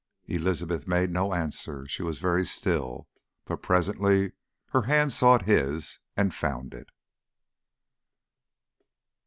Elizabeth 0.25 0.87
made 0.87 1.11
no 1.11 1.31
answer 1.31 1.87
she 1.87 2.01
was 2.01 2.17
very 2.17 2.43
still; 2.43 3.07
but 3.45 3.61
presently 3.61 4.31
her 4.69 4.81
hand 4.81 5.13
sought 5.13 5.43
his 5.43 5.99
and 6.17 6.33
found 6.33 6.73
it. 6.73 6.89